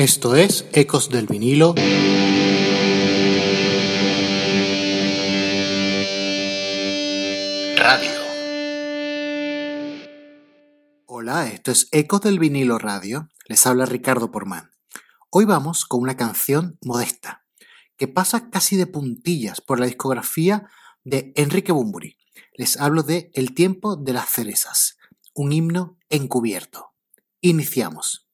Esto 0.00 0.34
es 0.34 0.64
Ecos 0.72 1.10
del 1.10 1.26
vinilo. 1.26 1.74
Radio. 7.76 8.10
Hola, 11.04 11.48
esto 11.48 11.70
es 11.70 11.88
Ecos 11.92 12.22
del 12.22 12.38
vinilo 12.38 12.78
radio. 12.78 13.28
Les 13.44 13.66
habla 13.66 13.84
Ricardo 13.84 14.30
Porman. 14.30 14.70
Hoy 15.28 15.44
vamos 15.44 15.84
con 15.84 16.00
una 16.00 16.16
canción 16.16 16.78
modesta 16.82 17.44
que 17.98 18.08
pasa 18.08 18.48
casi 18.48 18.78
de 18.78 18.86
puntillas 18.86 19.60
por 19.60 19.80
la 19.80 19.84
discografía 19.84 20.66
de 21.04 21.34
Enrique 21.36 21.72
Bumburi. 21.72 22.16
Les 22.54 22.80
hablo 22.80 23.02
de 23.02 23.30
El 23.34 23.52
tiempo 23.52 23.96
de 23.96 24.14
las 24.14 24.30
cerezas, 24.30 24.96
un 25.34 25.52
himno 25.52 25.98
encubierto. 26.08 26.94
Iniciamos. 27.42 28.29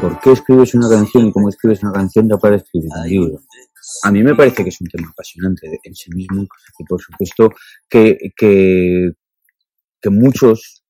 ¿Por 0.00 0.20
qué 0.20 0.32
escribes 0.32 0.74
una 0.74 0.88
canción 0.88 1.26
y 1.26 1.32
cómo 1.32 1.48
escribes 1.48 1.82
una 1.82 1.92
canción 1.92 2.28
ya 2.28 2.36
para 2.38 2.56
escribir 2.56 2.90
un 2.96 3.08
libro? 3.08 3.38
A 4.04 4.10
mí 4.10 4.22
me 4.22 4.34
parece 4.34 4.62
que 4.62 4.70
es 4.70 4.80
un 4.80 4.86
tema 4.86 5.08
apasionante 5.10 5.80
en 5.82 5.94
sí 5.94 6.10
mismo 6.14 6.46
y 6.78 6.84
por 6.84 7.00
supuesto 7.00 7.50
que, 7.88 8.16
que, 8.36 9.10
que 10.00 10.10
muchos 10.10 10.84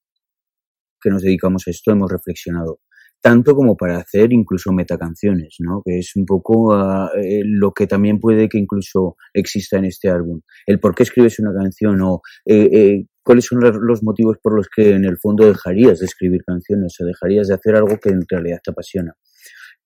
que 1.01 1.10
nos 1.10 1.23
dedicamos 1.23 1.65
a 1.66 1.70
esto 1.70 1.93
hemos 1.93 2.10
reflexionado 2.10 2.80
tanto 3.20 3.55
como 3.55 3.77
para 3.77 3.98
hacer 3.98 4.33
incluso 4.33 4.73
metacanciones, 4.73 5.57
¿no? 5.59 5.82
Que 5.84 5.98
es 5.98 6.16
un 6.16 6.24
poco 6.24 6.74
uh, 6.74 7.09
eh, 7.18 7.43
lo 7.45 7.73
que 7.73 7.87
también 7.87 8.18
puede 8.18 8.48
que 8.48 8.59
incluso 8.59 9.16
exista 9.34 9.77
en 9.79 9.87
este 9.87 10.09
álbum. 10.09 10.41
El 10.66 10.80
por 10.80 10.95
qué 10.95 11.02
escribes 11.02 11.38
una 11.38 11.52
canción 11.52 12.01
o 12.02 12.23
eh, 12.46 12.68
eh, 12.73 13.07
cuáles 13.23 13.45
son 13.45 13.60
los 13.60 14.02
motivos 14.02 14.38
por 14.42 14.56
los 14.56 14.69
que 14.74 14.95
en 14.95 15.05
el 15.05 15.19
fondo 15.19 15.47
dejarías 15.47 15.98
de 15.98 16.06
escribir 16.06 16.42
canciones 16.45 16.97
o 17.01 17.05
dejarías 17.05 17.48
de 17.48 17.55
hacer 17.55 17.77
algo 17.77 17.98
que 17.98 18.10
en 18.10 18.23
realidad 18.29 18.60
te 18.62 18.70
apasiona. 18.70 19.15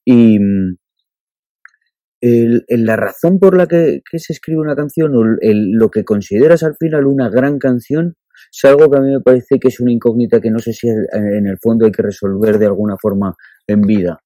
Y 0.05 0.39
mm, 0.39 0.77
el, 2.21 2.65
la 2.69 2.97
razón 2.97 3.39
por 3.39 3.57
la 3.57 3.67
que, 3.67 4.03
se 4.17 4.33
escribe 4.33 4.61
una 4.61 4.75
canción 4.75 5.15
o 5.15 5.23
lo 5.23 5.91
que 5.91 6.05
consideras 6.05 6.63
al 6.63 6.77
final 6.79 7.07
una 7.07 7.29
gran 7.29 7.59
canción 7.59 8.17
es 8.53 8.65
algo 8.65 8.91
que 8.91 8.99
a 8.99 9.01
mí 9.01 9.13
me 9.13 9.21
parece 9.21 9.59
que 9.59 9.69
es 9.69 9.81
una 9.81 9.93
incógnita 9.93 10.41
que 10.41 10.51
no 10.51 10.59
sé 10.59 10.73
si 10.73 10.89
en 10.89 11.47
el 11.47 11.59
fondo 11.61 11.87
hay 11.87 11.93
que 11.93 12.03
resolver 12.03 12.59
de 12.59 12.67
alguna 12.67 12.97
forma 13.01 13.35
en 13.67 13.83
vida. 13.83 14.21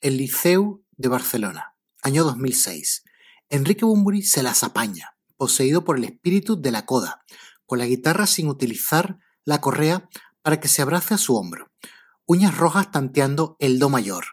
El 0.00 0.16
Liceu 0.16 0.82
de 0.96 1.08
Barcelona, 1.08 1.74
año 2.02 2.24
2006. 2.24 3.04
Enrique 3.48 3.84
Bumburi 3.84 4.22
se 4.22 4.42
las 4.42 4.64
apaña, 4.64 5.16
poseído 5.36 5.84
por 5.84 5.98
el 5.98 6.04
espíritu 6.04 6.60
de 6.60 6.70
la 6.70 6.86
coda, 6.86 7.22
con 7.66 7.78
la 7.78 7.86
guitarra 7.86 8.26
sin 8.26 8.48
utilizar 8.48 9.18
la 9.44 9.60
correa 9.60 10.08
para 10.42 10.60
que 10.60 10.68
se 10.68 10.82
abrace 10.82 11.14
a 11.14 11.18
su 11.18 11.36
hombro, 11.36 11.70
uñas 12.24 12.56
rojas 12.56 12.90
tanteando 12.90 13.56
el 13.58 13.78
do 13.78 13.88
mayor, 13.88 14.24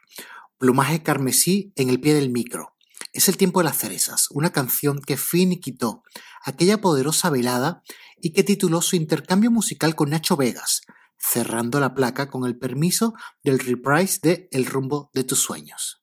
plumaje 0.57 1.03
carmesí 1.03 1.73
en 1.75 1.89
el 1.89 1.99
pie 1.99 2.13
del 2.13 2.29
micro. 2.29 2.75
Es 3.11 3.29
el 3.29 3.37
tiempo 3.37 3.59
de 3.59 3.65
las 3.65 3.77
cerezas, 3.77 4.27
una 4.31 4.51
canción 4.51 4.99
que 4.99 5.17
finiquitó 5.17 6.03
aquella 6.43 6.81
poderosa 6.81 7.29
velada 7.29 7.83
y 8.21 8.31
que 8.33 8.43
tituló 8.43 8.81
su 8.81 8.95
intercambio 8.95 9.51
musical 9.51 9.95
con 9.95 10.09
Nacho 10.09 10.35
Vegas, 10.35 10.81
cerrando 11.17 11.79
la 11.79 11.93
placa 11.93 12.29
con 12.29 12.45
el 12.45 12.57
permiso 12.57 13.13
del 13.43 13.59
reprise 13.59 14.19
de 14.21 14.47
El 14.51 14.65
rumbo 14.65 15.09
de 15.13 15.23
tus 15.23 15.39
sueños. 15.39 16.02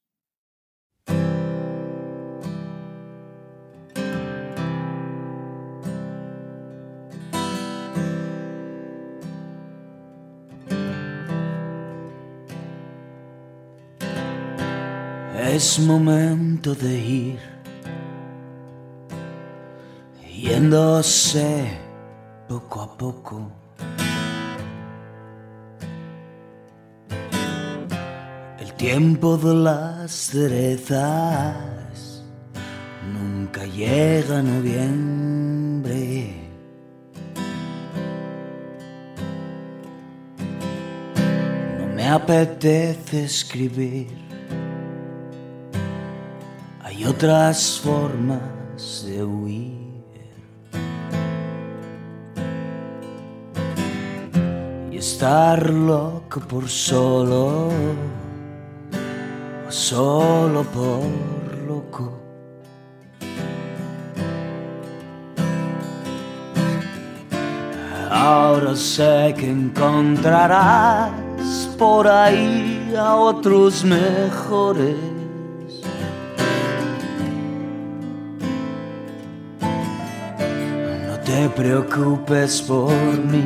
Es 15.62 15.78
momento 15.78 16.74
de 16.74 16.94
ir 16.98 17.38
yéndose 20.26 21.78
poco 22.48 22.80
a 22.80 22.96
poco. 22.96 23.52
El 28.58 28.72
tiempo 28.78 29.36
de 29.36 29.54
las 29.54 30.10
cerezas 30.10 31.04
nunca 33.12 33.66
llega 33.66 34.38
a 34.38 34.42
noviembre. 34.42 36.36
No 41.78 41.86
me 41.94 42.08
apetece 42.08 43.24
escribir. 43.24 44.30
Hay 47.00 47.06
otras 47.06 47.80
formas 47.82 49.06
de 49.06 49.24
huir. 49.24 49.80
estar 54.92 55.70
loco 55.70 56.40
por 56.40 56.68
solo, 56.68 57.70
solo 59.70 60.62
por 60.64 61.02
loco. 61.66 62.20
Ahora 68.10 68.76
sé 68.76 69.34
que 69.38 69.50
encontrarás 69.50 71.12
por 71.78 72.06
ahí 72.06 72.92
a 72.94 73.14
otros 73.16 73.84
mejores. 73.84 75.19
Te 81.40 81.48
preocupes 81.48 82.60
por 82.60 82.92
mí 83.32 83.44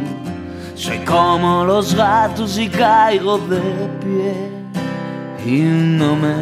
soy 0.75 0.99
como 1.05 1.65
los 1.65 1.95
gatos 1.95 2.59
y 2.59 2.69
caigo 2.69 3.39
de 3.39 3.61
pie 4.03 4.35
y 5.47 5.61
no 5.61 6.17
me 6.17 6.35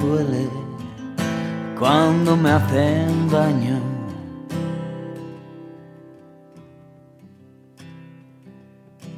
duele 0.00 0.48
cuando 1.76 2.36
me 2.36 2.50
hacen 2.50 3.28
daño. 3.28 3.80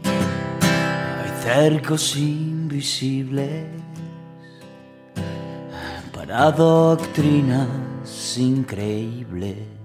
Hay 0.04 1.32
cercos 1.42 2.16
invisibles 2.16 3.66
para 6.14 6.52
doctrinas 6.52 7.68
increíbles. 8.38 9.81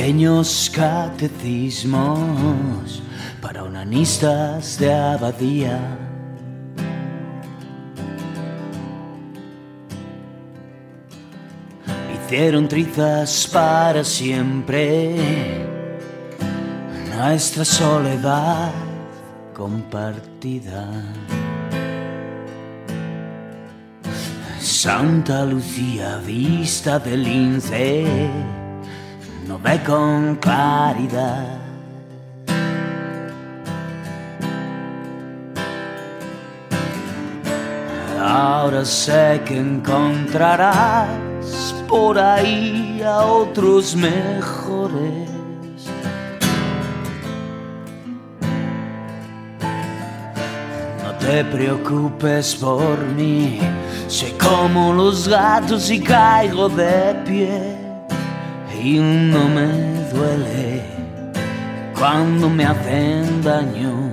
Pequeños 0.00 0.72
catecismos 0.74 1.92
para 3.42 3.64
onanistas 3.64 4.78
de 4.78 4.90
abadía. 4.94 5.78
Hicieron 12.14 12.66
trizas 12.66 13.46
para 13.52 14.02
siempre 14.02 15.66
nuestra 17.14 17.66
soledad 17.66 18.72
compartida. 19.52 20.88
Santa 24.60 25.44
Lucía, 25.44 26.22
vista 26.24 26.98
del 26.98 27.22
lince 27.22 28.30
no 29.50 29.58
ve 29.58 29.80
con 29.82 30.36
claridad. 30.36 31.58
Ahora 38.22 38.84
sé 38.84 39.40
que 39.44 39.58
encontrarás 39.58 41.08
por 41.88 42.16
ahí 42.16 43.02
a 43.04 43.24
otros 43.24 43.96
mejores. 43.96 45.28
No 51.02 51.10
te 51.18 51.44
preocupes 51.46 52.54
por 52.54 52.98
mí, 53.16 53.58
soy 54.06 54.30
como 54.32 54.92
los 54.92 55.26
gatos 55.26 55.90
y 55.90 56.00
caigo 56.00 56.68
de 56.68 57.14
pie 57.26 57.79
y 58.82 58.98
no 58.98 59.48
me 59.48 59.66
duele 60.10 60.82
cuando 61.98 62.48
me 62.48 62.64
hacen 62.64 63.42
daño. 63.42 64.10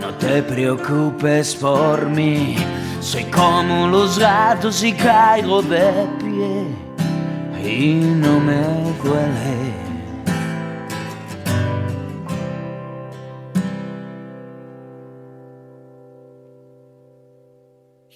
No 0.00 0.14
te 0.14 0.42
preocupes 0.42 1.56
por 1.56 2.06
mí, 2.06 2.56
soy 3.00 3.24
como 3.24 3.88
los 3.88 4.18
gatos 4.18 4.82
y 4.84 4.92
caigo 4.92 5.60
de 5.62 5.90
pie 6.20 6.86
y 7.68 7.94
no 7.94 8.38
me 8.38 8.62
duele. 9.02 9.85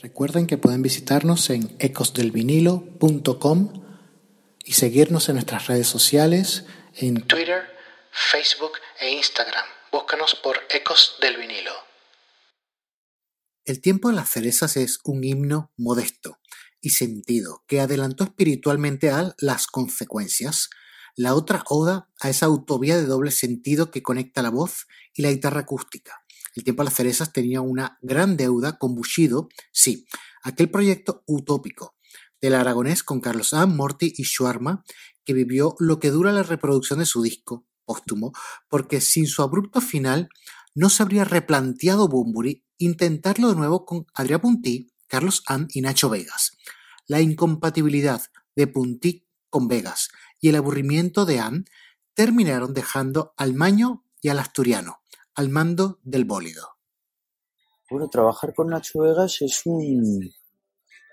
Recuerden 0.02 0.46
que 0.46 0.56
pueden 0.56 0.80
visitarnos 0.80 1.50
en 1.50 1.76
ecosdelvinilo.com 1.78 3.84
y 4.64 4.72
seguirnos 4.72 5.28
en 5.28 5.34
nuestras 5.34 5.66
redes 5.66 5.88
sociales 5.88 6.64
en 6.94 7.26
Twitter, 7.26 7.64
Facebook 8.10 8.72
e 8.98 9.10
Instagram. 9.10 9.66
Búscanos 9.92 10.36
por 10.36 10.58
Ecos 10.70 11.16
del 11.20 11.36
Vinilo. 11.36 11.72
El 13.66 13.82
tiempo 13.82 14.08
de 14.08 14.14
las 14.14 14.30
cerezas 14.30 14.78
es 14.78 15.00
un 15.04 15.22
himno 15.22 15.70
modesto 15.76 16.38
y 16.80 16.90
sentido 16.90 17.62
que 17.66 17.80
adelantó 17.80 18.24
espiritualmente 18.24 19.10
a 19.10 19.34
las 19.38 19.66
consecuencias, 19.66 20.70
la 21.14 21.34
otra 21.34 21.62
oda 21.68 22.08
a 22.20 22.30
esa 22.30 22.46
autovía 22.46 22.96
de 22.96 23.04
doble 23.04 23.32
sentido 23.32 23.90
que 23.90 24.02
conecta 24.02 24.40
la 24.40 24.48
voz 24.48 24.86
y 25.12 25.20
la 25.20 25.30
guitarra 25.30 25.60
acústica. 25.60 26.24
El 26.54 26.64
tiempo 26.64 26.82
de 26.82 26.86
las 26.86 26.94
cerezas 26.94 27.32
tenía 27.32 27.60
una 27.60 27.98
gran 28.02 28.36
deuda 28.36 28.78
con 28.78 28.94
Bushido, 28.94 29.48
sí, 29.72 30.06
aquel 30.42 30.70
proyecto 30.70 31.22
utópico 31.26 31.94
del 32.40 32.54
aragonés 32.54 33.02
con 33.02 33.20
Carlos 33.20 33.52
A. 33.54 33.66
Morty 33.66 34.12
y 34.16 34.24
Schwarma, 34.24 34.84
que 35.24 35.34
vivió 35.34 35.76
lo 35.78 36.00
que 36.00 36.10
dura 36.10 36.32
la 36.32 36.42
reproducción 36.42 36.98
de 36.98 37.06
su 37.06 37.22
disco 37.22 37.66
póstumo, 37.84 38.32
porque 38.68 39.00
sin 39.00 39.26
su 39.26 39.42
abrupto 39.42 39.80
final 39.80 40.28
no 40.74 40.90
se 40.90 41.02
habría 41.02 41.24
replanteado 41.24 42.08
Bumburi 42.08 42.64
intentarlo 42.78 43.48
de 43.48 43.56
nuevo 43.56 43.84
con 43.84 44.06
Adrià 44.14 44.40
Puntí, 44.40 44.92
Carlos 45.06 45.42
Ann 45.46 45.68
y 45.70 45.82
Nacho 45.82 46.08
Vegas. 46.08 46.56
La 47.06 47.20
incompatibilidad 47.20 48.22
de 48.54 48.66
Puntí 48.68 49.26
con 49.50 49.68
Vegas 49.68 50.08
y 50.40 50.48
el 50.48 50.56
aburrimiento 50.56 51.26
de 51.26 51.40
Ann 51.40 51.64
terminaron 52.14 52.72
dejando 52.72 53.34
al 53.36 53.54
Maño 53.54 54.04
y 54.22 54.28
al 54.28 54.38
Asturiano 54.38 54.99
al 55.40 55.48
mando 55.48 55.98
del 56.02 56.26
bólido. 56.26 56.76
Bueno, 57.90 58.10
trabajar 58.10 58.52
con 58.52 58.68
Nacho 58.68 59.00
Vegas 59.00 59.40
es 59.40 59.62
un... 59.64 60.30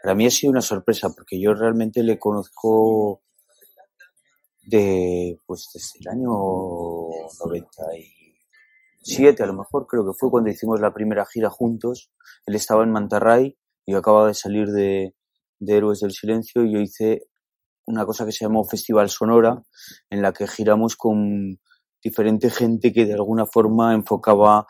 Para 0.03 0.15
mí 0.15 0.25
ha 0.25 0.29
sido 0.29 0.51
una 0.51 0.59
sorpresa 0.59 1.07
porque 1.15 1.39
yo 1.39 1.53
realmente 1.53 2.03
le 2.03 2.19
conozco 2.19 3.21
de 4.63 5.39
pues 5.45 5.69
desde 5.73 5.99
el 6.01 6.09
año 6.09 6.27
97 7.39 9.43
a 9.43 9.45
lo 9.45 9.53
mejor 9.53 9.87
creo 9.87 10.05
que 10.05 10.11
fue 10.19 10.29
cuando 10.29 10.49
hicimos 10.49 10.81
la 10.81 10.93
primera 10.93 11.25
gira 11.25 11.49
juntos 11.49 12.11
él 12.45 12.55
estaba 12.55 12.83
en 12.83 12.91
Mantarray 12.91 13.57
y 13.85 13.93
yo 13.93 13.99
acababa 13.99 14.27
de 14.27 14.33
salir 14.33 14.67
de, 14.67 15.15
de 15.59 15.77
Héroes 15.77 16.01
del 16.01 16.11
Silencio 16.11 16.65
y 16.65 16.73
yo 16.73 16.81
hice 16.81 17.29
una 17.85 18.05
cosa 18.05 18.25
que 18.25 18.33
se 18.33 18.43
llamó 18.43 18.65
Festival 18.65 19.09
Sonora 19.09 19.63
en 20.09 20.21
la 20.21 20.33
que 20.33 20.47
giramos 20.47 20.97
con 20.97 21.61
diferente 22.09 22.49
gente 22.49 22.91
que 22.93 23.05
de 23.05 23.13
alguna 23.13 23.45
forma 23.45 23.93
enfocaba 23.93 24.65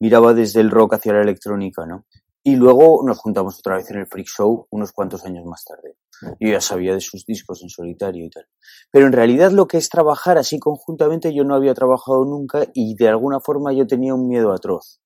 miraba 0.00 0.34
desde 0.34 0.60
el 0.60 0.70
rock 0.70 0.94
hacia 0.94 1.12
la 1.12 1.22
electrónica 1.22 1.86
no 1.86 2.06
y 2.44 2.56
luego 2.56 3.02
nos 3.06 3.18
juntamos 3.18 3.58
otra 3.58 3.76
vez 3.76 3.90
en 3.90 3.98
el 3.98 4.06
Freak 4.06 4.26
Show 4.26 4.66
unos 4.70 4.92
cuantos 4.92 5.24
años 5.24 5.44
más 5.44 5.64
tarde. 5.64 5.96
Yo 6.40 6.50
ya 6.50 6.60
sabía 6.60 6.94
de 6.94 7.00
sus 7.00 7.24
discos 7.24 7.62
en 7.62 7.68
solitario 7.68 8.26
y 8.26 8.30
tal. 8.30 8.46
Pero 8.90 9.06
en 9.06 9.12
realidad 9.12 9.52
lo 9.52 9.66
que 9.66 9.78
es 9.78 9.88
trabajar 9.88 10.38
así 10.38 10.58
conjuntamente 10.58 11.32
yo 11.34 11.44
no 11.44 11.54
había 11.54 11.74
trabajado 11.74 12.24
nunca 12.24 12.66
y 12.74 12.96
de 12.96 13.08
alguna 13.08 13.40
forma 13.40 13.72
yo 13.72 13.86
tenía 13.86 14.14
un 14.14 14.28
miedo 14.28 14.52
atroz. 14.52 15.00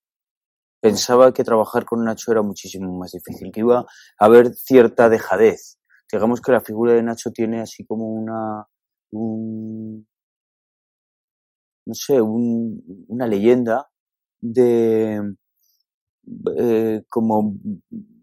Pensaba 0.80 1.32
que 1.32 1.44
trabajar 1.44 1.84
con 1.84 2.04
Nacho 2.04 2.32
era 2.32 2.42
muchísimo 2.42 2.96
más 2.98 3.12
difícil, 3.12 3.50
que 3.52 3.60
iba 3.60 3.80
a 3.80 3.86
haber 4.24 4.54
cierta 4.54 5.08
dejadez. 5.08 5.78
Digamos 6.10 6.40
que 6.40 6.52
la 6.52 6.60
figura 6.60 6.92
de 6.92 7.02
Nacho 7.02 7.30
tiene 7.32 7.60
así 7.60 7.84
como 7.84 8.08
una... 8.08 8.66
Un, 9.12 10.06
no 11.86 11.94
sé, 11.94 12.20
un, 12.20 13.06
una 13.08 13.26
leyenda 13.26 13.88
de 14.40 15.36
eh, 16.58 17.02
como 17.08 17.54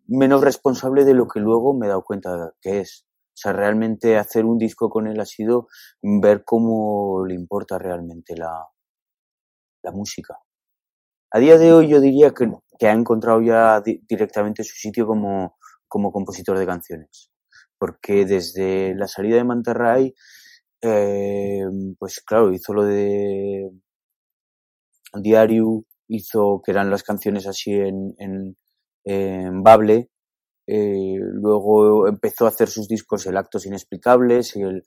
menos 0.07 0.41
responsable 0.41 1.05
de 1.05 1.13
lo 1.13 1.27
que 1.27 1.39
luego 1.39 1.73
me 1.73 1.85
he 1.85 1.89
dado 1.89 2.03
cuenta 2.03 2.53
que 2.61 2.81
es. 2.81 3.05
O 3.29 3.35
sea, 3.35 3.53
realmente 3.53 4.17
hacer 4.17 4.45
un 4.45 4.57
disco 4.59 4.89
con 4.89 5.07
él 5.07 5.19
ha 5.19 5.25
sido 5.25 5.67
ver 6.01 6.43
cómo 6.45 7.25
le 7.25 7.33
importa 7.33 7.79
realmente 7.79 8.35
la, 8.37 8.67
la 9.83 9.91
música. 9.91 10.37
A 11.31 11.39
día 11.39 11.57
de 11.57 11.73
hoy 11.73 11.87
yo 11.87 11.99
diría 11.99 12.31
que, 12.31 12.51
que 12.77 12.87
ha 12.87 12.91
encontrado 12.91 13.41
ya 13.41 13.81
directamente 13.81 14.63
su 14.63 14.75
sitio 14.75 15.07
como, 15.07 15.57
como 15.87 16.11
compositor 16.11 16.59
de 16.59 16.67
canciones. 16.67 17.31
Porque 17.79 18.25
desde 18.25 18.93
la 18.95 19.07
salida 19.07 19.37
de 19.37 19.43
Manterray, 19.43 20.13
eh, 20.83 21.63
pues 21.97 22.21
claro, 22.21 22.51
hizo 22.53 22.73
lo 22.73 22.83
de 22.83 23.71
Diario, 25.13 25.85
hizo 26.07 26.61
que 26.63 26.71
eran 26.71 26.89
las 26.89 27.03
canciones 27.03 27.47
así 27.47 27.71
en, 27.71 28.15
en, 29.05 29.63
Bable. 29.63 30.09
Eh, 30.67 31.17
luego 31.19 32.07
empezó 32.07 32.45
a 32.45 32.49
hacer 32.49 32.69
sus 32.69 32.87
discos 32.87 33.25
el 33.25 33.37
Actos 33.37 33.65
Inexplicables. 33.65 34.55
Y 34.55 34.61
el, 34.61 34.83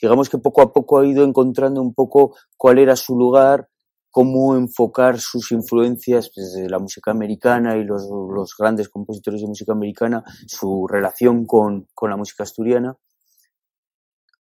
digamos 0.00 0.28
que 0.28 0.38
poco 0.38 0.62
a 0.62 0.72
poco 0.72 0.98
ha 0.98 1.06
ido 1.06 1.24
encontrando 1.24 1.82
un 1.82 1.94
poco 1.94 2.36
cuál 2.56 2.78
era 2.78 2.94
su 2.94 3.16
lugar, 3.16 3.68
cómo 4.10 4.56
enfocar 4.56 5.18
sus 5.18 5.50
influencias 5.52 6.30
desde 6.36 6.60
pues, 6.60 6.70
la 6.70 6.78
música 6.78 7.10
americana 7.10 7.76
y 7.76 7.84
los, 7.84 8.08
los, 8.08 8.54
grandes 8.56 8.88
compositores 8.88 9.40
de 9.40 9.48
música 9.48 9.72
americana, 9.72 10.22
su 10.46 10.86
relación 10.86 11.46
con, 11.46 11.88
con 11.94 12.10
la 12.10 12.16
música 12.16 12.42
asturiana, 12.42 12.96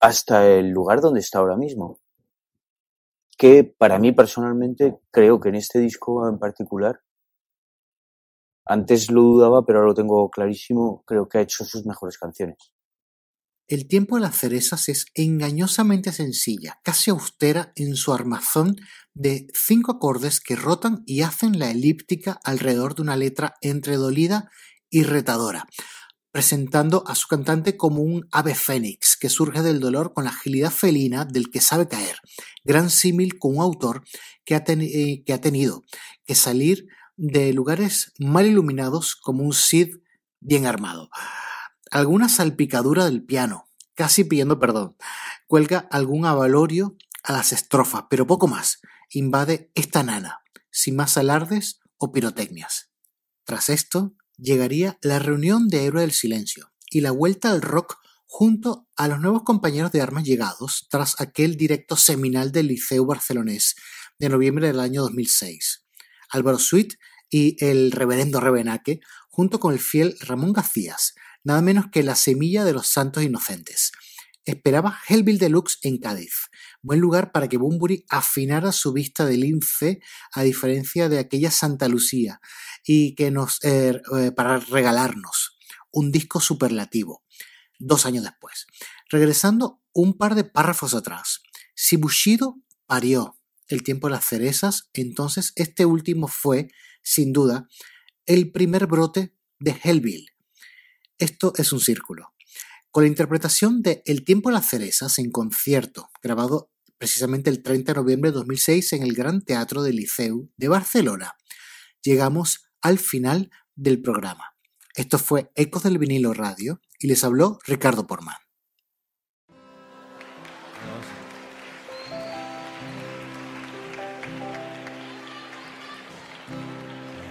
hasta 0.01 0.47
el 0.47 0.69
lugar 0.69 0.99
donde 0.99 1.19
está 1.19 1.39
ahora 1.39 1.55
mismo 1.55 2.01
que 3.41 3.63
para 3.63 3.97
mí 3.97 4.11
personalmente 4.11 4.99
creo 5.09 5.39
que 5.39 5.49
en 5.49 5.55
este 5.55 5.79
disco 5.79 6.29
en 6.29 6.37
particular, 6.37 7.01
antes 8.67 9.09
lo 9.09 9.23
dudaba, 9.23 9.65
pero 9.65 9.79
ahora 9.79 9.89
lo 9.89 9.95
tengo 9.95 10.29
clarísimo, 10.29 11.03
creo 11.07 11.27
que 11.27 11.39
ha 11.39 11.41
hecho 11.41 11.65
sus 11.65 11.83
mejores 11.83 12.19
canciones. 12.19 12.57
El 13.67 13.87
tiempo 13.87 14.17
de 14.17 14.21
las 14.21 14.37
cerezas 14.37 14.89
es 14.89 15.07
engañosamente 15.15 16.11
sencilla, 16.11 16.79
casi 16.83 17.09
austera 17.09 17.73
en 17.75 17.95
su 17.95 18.13
armazón 18.13 18.75
de 19.15 19.47
cinco 19.55 19.93
acordes 19.93 20.39
que 20.39 20.55
rotan 20.55 21.01
y 21.07 21.23
hacen 21.23 21.57
la 21.57 21.71
elíptica 21.71 22.39
alrededor 22.43 22.93
de 22.93 23.01
una 23.01 23.17
letra 23.17 23.55
entre 23.61 23.95
dolida 23.95 24.51
y 24.91 25.01
retadora, 25.01 25.65
presentando 26.31 27.03
a 27.07 27.15
su 27.15 27.27
cantante 27.27 27.75
como 27.75 28.01
un 28.01 28.27
ave 28.31 28.55
fénix 28.55 29.17
que 29.17 29.29
surge 29.29 29.61
del 29.61 29.79
dolor 29.79 30.13
con 30.13 30.23
la 30.23 30.29
agilidad 30.29 30.71
felina 30.71 31.25
del 31.25 31.51
que 31.51 31.61
sabe 31.61 31.87
caer, 31.87 32.17
gran 32.63 32.89
símil 32.89 33.37
con 33.37 33.57
un 33.57 33.61
autor 33.61 34.03
que 34.45 34.55
ha, 34.55 34.63
eh, 34.67 35.23
tenido 35.41 35.83
que 36.25 36.35
salir 36.35 36.87
de 37.17 37.53
lugares 37.53 38.13
mal 38.17 38.47
iluminados 38.47 39.15
como 39.15 39.43
un 39.43 39.53
Cid 39.53 39.97
bien 40.39 40.65
armado. 40.65 41.09
Alguna 41.91 42.29
salpicadura 42.29 43.05
del 43.05 43.23
piano, 43.23 43.67
casi 43.93 44.23
pidiendo 44.23 44.59
perdón. 44.59 44.95
Cuelga 45.47 45.79
algún 45.91 46.25
avalorio 46.25 46.95
a 47.23 47.33
las 47.33 47.51
estrofas, 47.51 48.05
pero 48.09 48.25
poco 48.25 48.47
más. 48.47 48.79
Invade 49.09 49.69
esta 49.75 50.01
nana, 50.03 50.41
sin 50.71 50.95
más 50.95 51.17
alardes 51.17 51.81
o 51.97 52.11
pirotecnias. 52.11 52.89
Tras 53.43 53.69
esto, 53.69 54.13
llegaría 54.41 54.97
la 55.01 55.19
reunión 55.19 55.67
de 55.67 55.85
Héroe 55.85 56.01
del 56.01 56.11
Silencio 56.11 56.71
y 56.89 57.01
la 57.01 57.11
vuelta 57.11 57.51
al 57.51 57.61
rock 57.61 57.97
junto 58.25 58.87
a 58.95 59.07
los 59.07 59.19
nuevos 59.19 59.43
compañeros 59.43 59.91
de 59.91 60.01
armas 60.01 60.23
llegados 60.23 60.87
tras 60.89 61.19
aquel 61.19 61.57
directo 61.57 61.95
seminal 61.95 62.51
del 62.51 62.67
Liceo 62.67 63.05
Barcelonés 63.05 63.75
de 64.19 64.29
noviembre 64.29 64.67
del 64.67 64.79
año 64.79 65.01
2006. 65.01 65.85
Álvaro 66.29 66.57
Sweet 66.57 66.93
y 67.29 67.63
el 67.63 67.91
reverendo 67.91 68.39
Rebenaque, 68.39 68.99
junto 69.29 69.59
con 69.59 69.73
el 69.73 69.79
fiel 69.79 70.17
Ramón 70.21 70.53
Gacías, 70.53 71.13
nada 71.43 71.61
menos 71.61 71.85
que 71.91 72.03
la 72.03 72.15
semilla 72.15 72.65
de 72.65 72.73
los 72.73 72.87
santos 72.87 73.23
inocentes. 73.23 73.91
Esperaba 74.45 74.97
Hellville 75.07 75.37
Deluxe 75.37 75.77
en 75.83 75.99
Cádiz, 75.99 76.49
buen 76.81 76.99
lugar 76.99 77.31
para 77.31 77.47
que 77.47 77.57
Bumburi 77.57 78.05
afinara 78.09 78.71
su 78.71 78.91
vista 78.91 79.25
de 79.25 79.37
lince 79.37 79.99
a 80.33 80.41
diferencia 80.41 81.09
de 81.09 81.19
aquella 81.19 81.51
Santa 81.51 81.87
Lucía 81.87 82.41
y 82.83 83.13
que 83.13 83.29
nos 83.29 83.63
eh, 83.63 84.01
eh, 84.17 84.31
para 84.31 84.57
regalarnos 84.57 85.57
un 85.91 86.11
disco 86.11 86.39
superlativo 86.39 87.23
dos 87.77 88.05
años 88.05 88.23
después. 88.23 88.65
Regresando 89.09 89.81
un 89.93 90.17
par 90.17 90.35
de 90.35 90.43
párrafos 90.43 90.93
atrás, 90.93 91.41
si 91.75 91.97
Bushido 91.97 92.57
parió 92.85 93.37
el 93.67 93.83
tiempo 93.83 94.07
de 94.07 94.11
las 94.13 94.25
cerezas, 94.25 94.89
entonces 94.93 95.53
este 95.55 95.85
último 95.85 96.27
fue, 96.27 96.69
sin 97.03 97.31
duda, 97.31 97.67
el 98.25 98.51
primer 98.51 98.87
brote 98.87 99.35
de 99.59 99.79
Hellville. 99.83 100.27
Esto 101.17 101.53
es 101.57 101.71
un 101.71 101.79
círculo 101.79 102.33
con 102.91 103.03
la 103.03 103.09
interpretación 103.09 103.81
de 103.81 104.03
El 104.05 104.23
tiempo 104.25 104.49
de 104.49 104.55
las 104.55 104.69
cerezas 104.69 105.17
en 105.17 105.31
concierto, 105.31 106.09
grabado 106.21 106.69
precisamente 106.97 107.49
el 107.49 107.63
30 107.63 107.93
de 107.93 107.99
noviembre 107.99 108.31
de 108.31 108.35
2006 108.35 108.93
en 108.93 109.03
el 109.03 109.13
Gran 109.13 109.41
Teatro 109.41 109.81
del 109.81 109.95
Liceu 109.95 110.51
de 110.57 110.67
Barcelona. 110.67 111.35
Llegamos 112.03 112.69
al 112.81 112.99
final 112.99 113.49
del 113.75 114.01
programa. 114.01 114.55
Esto 114.95 115.17
fue 115.17 115.51
Ecos 115.55 115.83
del 115.83 115.97
Vinilo 115.97 116.33
Radio 116.33 116.81
y 116.99 117.07
les 117.07 117.23
habló 117.23 117.59
Ricardo 117.65 118.05
Porman. 118.05 118.35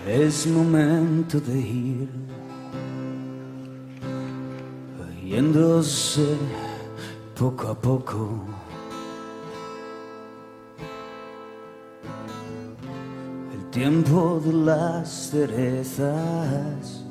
Es 0.07 0.47
momento 0.47 1.39
de 1.39 1.61
ir 1.61 2.09
yéndose 5.31 6.37
poco 7.39 7.69
a 7.69 7.75
poco. 7.75 8.29
El 13.55 13.65
tiempo 13.71 14.43
de 14.45 14.53
las 14.53 15.31
cerezas 15.31 17.05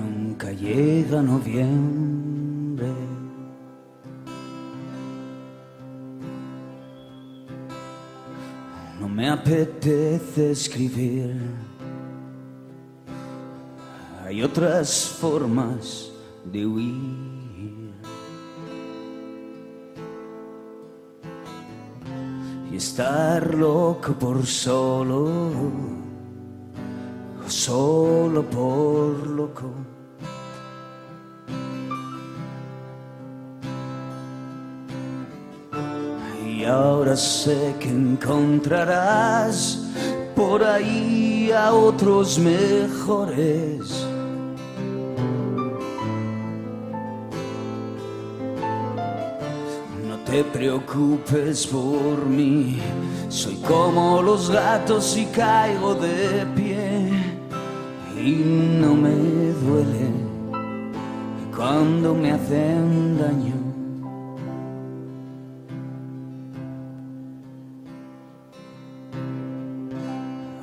nunca 0.00 0.50
llega 0.50 1.20
a 1.20 1.22
noviembre. 1.22 2.92
No 8.98 9.08
me 9.08 9.30
apetece 9.30 10.50
escribir. 10.50 11.40
Hay 14.24 14.42
otras 14.42 15.06
formas 15.20 16.10
de 16.44 16.66
huir. 16.66 17.94
Y 22.70 22.76
estar 22.76 23.54
loco 23.54 24.12
por 24.12 24.46
solo, 24.46 25.50
solo 27.46 28.42
por 28.48 29.26
loco. 29.26 29.70
Y 36.46 36.64
ahora 36.64 37.16
sé 37.16 37.74
que 37.80 37.88
encontrarás 37.88 39.78
por 40.36 40.62
ahí 40.62 41.50
a 41.52 41.72
otros 41.72 42.38
mejores. 42.38 44.06
Te 50.30 50.44
preocupes 50.44 51.66
por 51.66 52.24
mí, 52.24 52.78
soy 53.28 53.56
como 53.66 54.22
los 54.22 54.48
gatos 54.48 55.16
y 55.16 55.26
caigo 55.26 55.94
de 55.96 56.46
pie. 56.54 57.10
Y 58.16 58.32
no 58.80 58.94
me 58.94 59.10
duele 59.64 60.08
cuando 61.56 62.14
me 62.14 62.30
hacen 62.32 63.18
daño. 63.18 63.54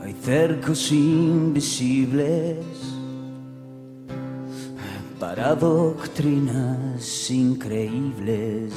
Hay 0.02 0.14
cercos 0.24 0.92
invisibles 0.94 2.58
para 5.20 5.56
doctrinas 5.56 7.30
increíbles. 7.30 8.74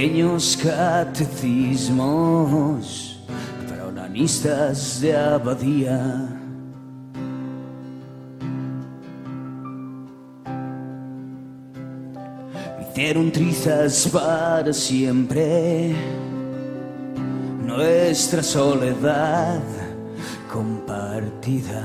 Pequeños 0.00 0.56
catecismos 0.56 3.20
para 3.68 3.84
de 4.98 5.14
abadía. 5.14 6.26
Hicieron 12.80 13.30
trizas 13.30 14.08
para 14.10 14.72
siempre 14.72 15.94
nuestra 17.66 18.42
soledad 18.42 19.60
compartida. 20.50 21.84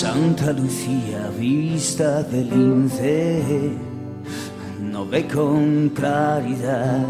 Santa 0.00 0.52
Lucía, 0.52 1.28
vista 1.36 2.22
del 2.22 2.48
lince, 2.50 3.42
no 4.80 5.04
ve 5.04 5.26
con 5.26 5.88
claridad. 5.88 7.04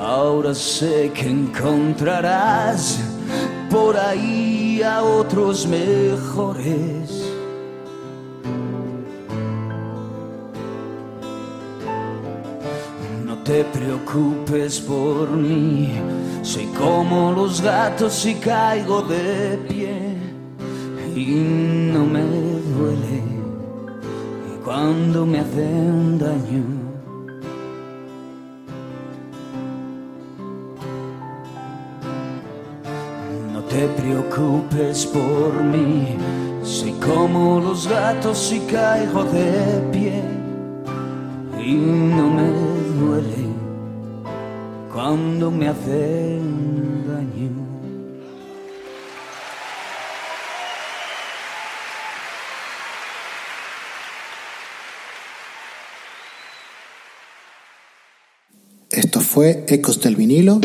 Ahora 0.00 0.52
sé 0.52 1.12
que 1.14 1.28
encontrarás 1.28 2.98
por 3.70 3.96
ahí 3.96 4.82
a 4.82 5.00
otros 5.04 5.68
mejores. 5.68 7.21
Te 13.52 13.64
preocupes 13.64 14.80
por 14.80 15.30
mí, 15.30 15.90
soy 16.40 16.64
como 16.68 17.32
los 17.32 17.60
gatos 17.60 18.24
y 18.24 18.34
caigo 18.36 19.02
de 19.02 19.58
pie 19.68 20.16
y 21.14 21.34
no 21.92 22.02
me 22.06 22.22
duele. 22.74 23.20
Cuando 24.64 25.26
me 25.26 25.40
hacen 25.40 26.18
daño. 26.18 26.64
No 33.52 33.60
te 33.64 33.86
preocupes 34.00 35.04
por 35.04 35.62
mí, 35.62 36.16
soy 36.62 36.92
como 36.92 37.60
los 37.60 37.86
gatos 37.86 38.50
y 38.50 38.60
caigo 38.60 39.24
de 39.24 39.90
pie 39.92 40.22
y 41.62 41.74
no 41.74 42.30
me 42.30 42.48
duele 42.98 43.31
cuando 45.02 45.50
me 45.50 45.66
hacen 45.66 47.04
daño. 47.08 47.50
Esto 58.90 59.20
fue 59.20 59.64
Ecos 59.66 60.00
del 60.00 60.14
vinilo 60.14 60.60